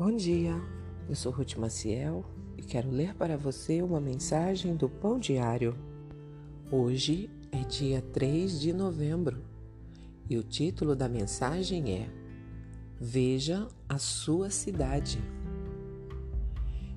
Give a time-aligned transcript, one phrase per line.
[0.00, 0.58] Bom dia,
[1.10, 2.24] eu sou Ruth Maciel
[2.56, 5.76] e quero ler para você uma mensagem do Pão Diário.
[6.72, 9.42] Hoje é dia 3 de novembro
[10.26, 12.08] e o título da mensagem é
[12.98, 15.22] Veja a sua cidade.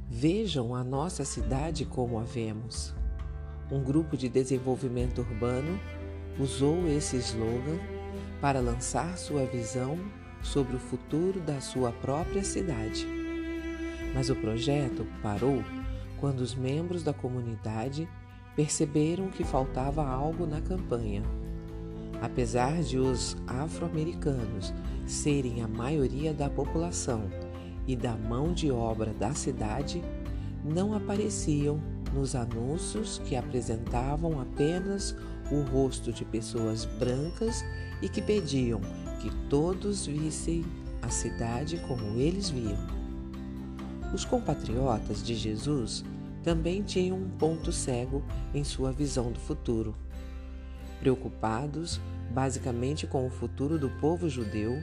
[0.09, 2.95] Vejam a nossa cidade como a vemos.
[3.69, 5.77] Um grupo de desenvolvimento urbano
[6.39, 7.79] usou esse slogan
[8.39, 9.99] para lançar sua visão
[10.43, 13.07] sobre o futuro da sua própria cidade.
[14.13, 15.63] Mas o projeto parou
[16.19, 18.07] quando os membros da comunidade
[18.55, 21.23] perceberam que faltava algo na campanha.
[22.21, 24.73] Apesar de os afro-americanos
[25.05, 27.29] serem a maioria da população
[27.87, 30.01] e da mão de obra da cidade,
[30.63, 31.81] não apareciam
[32.13, 35.15] nos anúncios que apresentavam apenas
[35.51, 37.63] o rosto de pessoas brancas
[38.01, 38.79] e que pediam
[39.19, 40.63] que todos vissem
[41.01, 42.77] a cidade como eles viam.
[44.13, 46.03] Os compatriotas de Jesus
[46.43, 49.95] também tinham um ponto cego em sua visão do futuro.
[50.99, 51.99] Preocupados
[52.33, 54.81] basicamente com o futuro do povo judeu,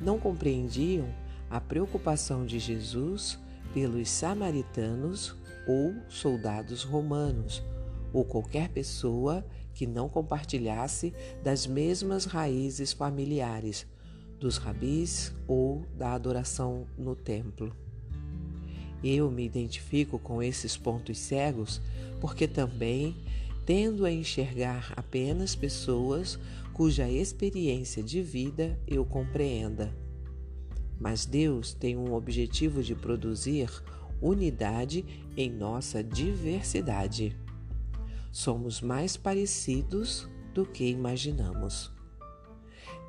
[0.00, 1.06] não compreendiam
[1.50, 3.38] a preocupação de Jesus
[3.72, 5.34] pelos samaritanos
[5.66, 7.62] ou soldados romanos,
[8.12, 11.12] ou qualquer pessoa que não compartilhasse
[11.42, 13.86] das mesmas raízes familiares
[14.38, 17.74] dos rabis ou da adoração no templo.
[19.02, 21.80] Eu me identifico com esses pontos cegos
[22.20, 23.16] porque também
[23.66, 26.38] tendo a enxergar apenas pessoas
[26.72, 29.94] cuja experiência de vida eu compreenda.
[31.00, 33.68] Mas Deus tem um objetivo de produzir
[34.20, 35.04] unidade
[35.36, 37.36] em nossa diversidade
[38.34, 41.92] somos mais parecidos do que imaginamos.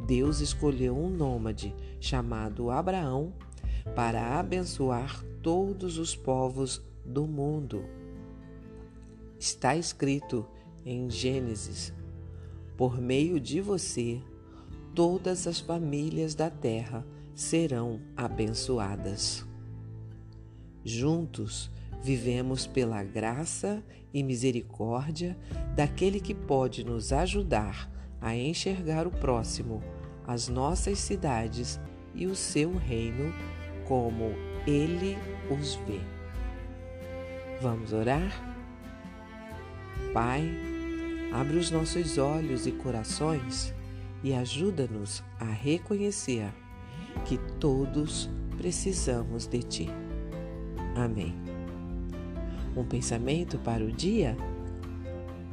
[0.06, 3.34] Deus escolheu um nômade chamado Abraão
[3.96, 7.84] para abençoar todos os povos do mundo.
[9.40, 10.46] Está escrito
[10.86, 11.92] em Gênesis:
[12.78, 14.22] Por meio de você,
[14.94, 19.45] todas as famílias da terra serão abençoadas.
[20.86, 21.72] Juntos,
[22.06, 25.36] Vivemos pela graça e misericórdia
[25.76, 27.90] daquele que pode nos ajudar
[28.22, 29.82] a enxergar o próximo,
[30.28, 31.80] as nossas cidades
[32.14, 33.34] e o seu reino
[33.88, 34.34] como
[34.68, 35.18] ele
[35.50, 36.00] os vê.
[37.60, 38.32] Vamos orar?
[40.14, 40.48] Pai,
[41.34, 43.74] abre os nossos olhos e corações
[44.24, 46.54] e ajuda-nos a reconhecer
[47.26, 48.30] que todos
[48.60, 50.05] precisamos de Ti.
[50.96, 51.46] Amém
[52.76, 54.36] um pensamento para o dia?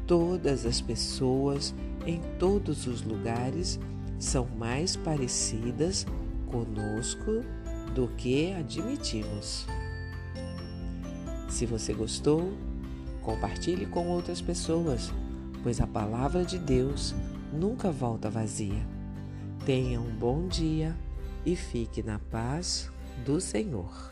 [0.07, 1.75] Todas as pessoas
[2.07, 3.79] em todos os lugares
[4.19, 6.07] são mais parecidas
[6.47, 7.45] conosco
[7.95, 9.67] do que admitimos.
[11.49, 12.53] Se você gostou,
[13.21, 15.13] compartilhe com outras pessoas,
[15.63, 17.15] pois a palavra de Deus
[17.53, 18.87] nunca volta vazia.
[19.65, 20.97] Tenha um bom dia
[21.47, 22.91] e fique na paz
[23.25, 24.11] do Senhor.